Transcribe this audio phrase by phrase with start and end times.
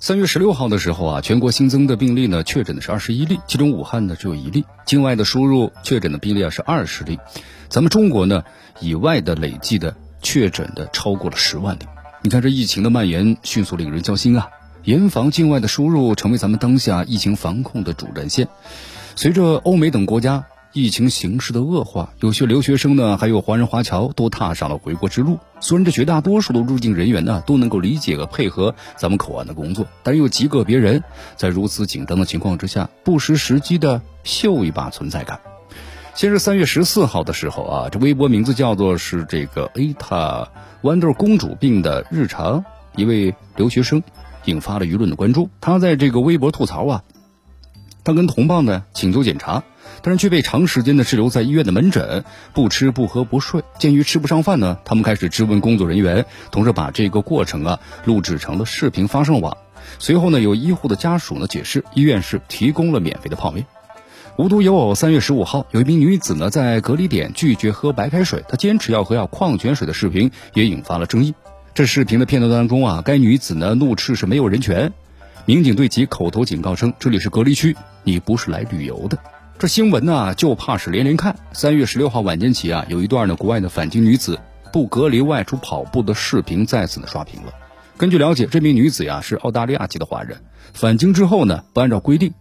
[0.00, 7.18] 三月十六号的时候啊，全国新增的病例呢，确诊的是二十一例，其中武汉呢只有一例，境外的输入确诊的病例啊是二十例。
[7.68, 8.44] 咱们中国呢，
[8.80, 11.86] 以外的累计的确诊的超过了十万例。
[12.22, 14.48] 你看这疫情的蔓延迅速，令人焦心啊！
[14.84, 18.48] 严防境外的输入，成为咱们当下疫情防控的主战线。
[19.16, 20.44] 随着欧美等国家
[20.76, 25.38] 疫情形势的恶化，有些留学生呢，还有华人华侨都踏上了回国之路。
[25.58, 31.02] 虽然这绝大多数的入境人员呢，都能够理解和配合咱们口岸的工作，但有极个别人
[31.34, 35.40] 在如此紧张的情况之下，不失时机的秀一把存在感。
[36.14, 40.48] 先是三月十四号的时候啊，这微博名字叫做是这个 Eta
[40.82, 44.02] Wonder 公主病的日常，一位留学生
[44.44, 45.48] 引发了舆论的关注。
[45.58, 47.04] 他在这个微博吐槽啊，
[48.06, 49.64] 他跟同伴呢请求检查，
[50.00, 53.64] 但是却被长时间的滞留在医院的门诊，不吃不喝不睡。
[53.80, 59.56] 鉴于吃不上饭呢，他们开始质问工作人员，同时把这个过程啊录制成了视频发上网。
[59.98, 63.66] 随后呢，有医护的家属呢解释，医院是提供了免费的泡面。
[64.38, 71.34] 无独有偶，三月十五号，有一名女子呢在隔离点拒绝喝白开水，她坚持要喝要矿泉水的视频也引发了争议。
[71.74, 74.92] 这视频的片段当中啊，该女子呢怒斥是没有人权，
[75.46, 79.16] 民警对其口头警告称这里是隔离区，你不是来旅游的。
[79.56, 81.36] 这新闻呢就怕是连连看。
[81.52, 84.40] 三月十六号晚间起啊，有一段呢国外的返京女子
[84.72, 87.52] 不隔离外出跑步的视频再次的刷屏了。
[87.96, 90.40] 根据了解，这名女子呀是澳大利亚籍的华人，
[90.72, 92.34] 返京之后呢不按照规定。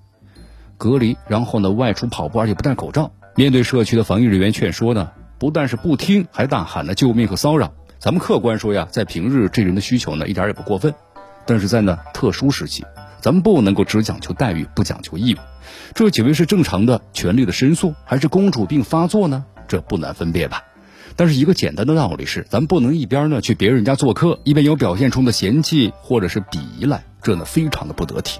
[0.79, 3.11] 隔离，然后呢外出跑步，而且不戴口罩。
[3.35, 7.71] 面对社区的防疫人员劝说呢，不但是不听，还大喊呢救命和骚扰。
[7.99, 10.95] 咱们客观说呀，在平日这人的需求呢一点也不过分，
[11.45, 12.83] 但是在呢特殊时期，
[13.21, 15.38] 咱们不能够只讲求待遇，不讲求义务。
[15.94, 19.45] 这几位是正常的权利的申诉，还是公主病发作呢？
[19.67, 20.63] 这不难分辨吧？
[21.16, 28.39] 但是一个简单的道理是，咱们不能一边呢去别人家做客，一边有表现出的嫌弃或者是鄙夷来，这呢非常的不得体。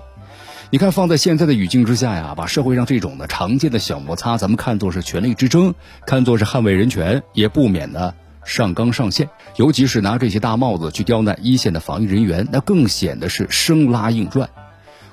[0.72, 5.74] 你看，放在现在的语境之下呀，把社会上这种呢常见的小摩擦，咱们看作是权力之争，
[6.06, 8.14] 看作是捍卫人权，也不免呢
[8.46, 9.30] 上纲上线。
[9.58, 14.50] 尤其是拿这些大帽子去刁难一线的防疫人员，那更显得是生拉硬拽。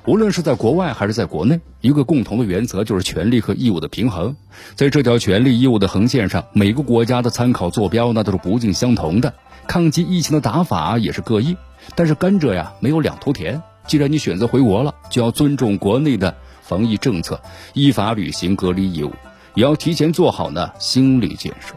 [0.05, 4.35] 无论是在国外还是在国内，一个共同的原则就是权利和义务的平衡。
[4.75, 9.33] 在这条权利义务的横线上，每个国家的参考坐标那都是不尽相同的，
[9.65, 11.55] 抗击疫情的打法也是各异。
[11.95, 13.61] 但是甘蔗呀，没有两头甜。
[13.87, 17.41] 既然你选择回国了，就要尊重国内的防疫政策，
[17.73, 19.13] 依法履行隔离义务，
[19.55, 21.75] 也要提前做好呢心理建设。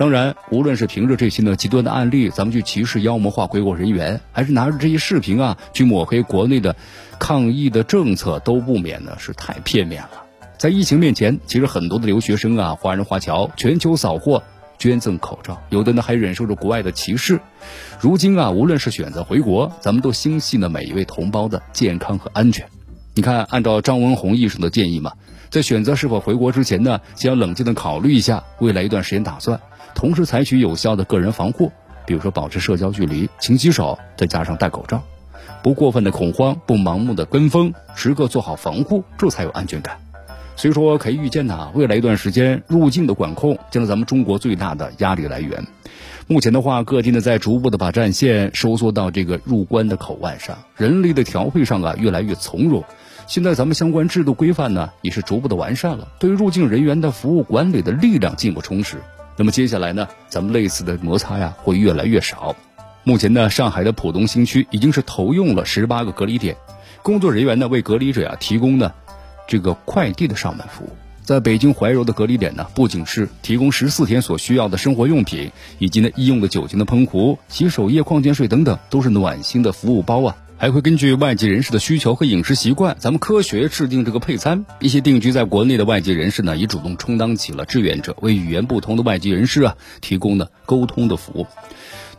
[0.00, 6.74] 当然，无论是凭着这些呢极端的案例，咱们去歧视妖魔化回国人员，还是拿着这些视频啊去抹黑国内的
[7.18, 10.22] 抗疫的政策，都不免呢是太片面了。
[10.56, 14.42] 在疫情面前，其实很多的留学生啊、华人华侨全球扫货。
[14.78, 17.38] 捐赠口罩，有的呢还忍受着国外的歧视。
[18.00, 22.66] 如今啊，无论是选择回国，咱们都心系呢每一位同胞的健康和安全。
[23.12, 25.12] 你看，按照张文宏医生的建议嘛，
[25.50, 29.60] 在选择是否回国之前呢，先要冷静的考虑一下未来一段时间打算，
[29.94, 31.72] 同时采取有效的个人防护，
[32.06, 35.02] 比如说保持社交距离、勤洗手，再加上戴口罩，
[35.60, 39.98] 不过分的恐慌，不盲目的跟风，时刻做好防护，这才有安全感。
[40.56, 45.64] 所以说，可以预见呢，未来一段时间入境的管控将是咱们中国最大的压力来源。
[46.26, 52.84] 目前的话，各地呢在逐步的把战线收缩到这个入关的口岸上，人力的调配上啊越来越从容。
[53.26, 58.98] 现在咱们相关制度规范呢也是逐步的完善了，对于入境人员的服务管理的力量进一步充实。
[59.36, 62.54] 那么接下来呢，咱们类似的摩擦呀会越来越少。
[63.02, 66.54] 目前呢，上海的浦东新区已经是投用了十八个隔离点，
[67.02, 68.92] 工作人员呢为隔离者呀提供呢。
[69.50, 70.90] 这个快递的上门服务，
[71.24, 75.50] 在北京怀柔的隔离点呢，不仅是提供十四天所需要的生活用品，
[75.80, 80.36] 以及呢医用的酒精的喷壶、洗手液、矿泉水等等，都是暖心的服务包啊。
[80.56, 84.64] 还会根据外籍人士的需求和饮食习惯，咱们科学制定这个配餐。
[84.78, 91.46] 一些定居在国内的外籍人士呢，也主动充当起了志愿者，为语言不通的外籍人士啊提供了沟通的服务。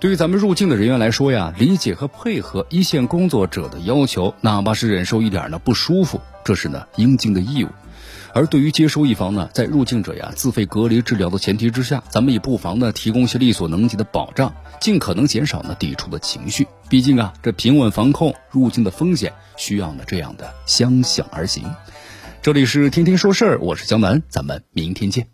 [0.02, 7.70] 对于咱们入境的人员来说呀，理解和配合一线工作者的要求，哪怕是忍受一点呢不舒服，这是呢应尽的义务。
[8.34, 16.66] 而对于接收一方呢，在入境者呀自费隔离治疗的前提之下，咱们也不妨呢提供些力所能及的保障，尽可能减少呢抵触的情绪。
[16.88, 21.66] 毕竟啊，这平稳防控入境的风险，需要呢这样的相向而行。
[22.42, 25.32] 这里是天天说事儿，我是江南，咱们明天见。